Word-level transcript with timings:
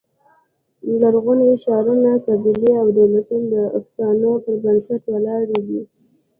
لرغوني 0.99 1.49
ښارونه، 1.63 2.11
قبیلې 2.25 2.71
او 2.81 2.87
دولتونه 2.97 3.45
د 3.53 3.55
افسانو 3.79 4.31
پر 4.43 4.55
بنسټ 4.63 5.01
ولاړ 5.13 5.41
دي. 5.67 5.81